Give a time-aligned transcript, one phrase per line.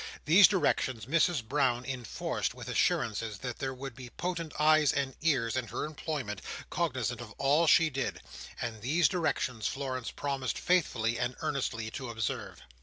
[0.25, 5.55] These directions Mrs Brown enforced with assurances that there would be potent eyes and ears
[5.55, 8.19] in her employment cognizant of all she did;
[8.59, 12.63] and these directions Florence promised faithfully and earnestly to observe.